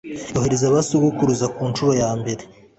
[0.33, 2.43] yohereza ba sogokuruza ku ncuro ya mbere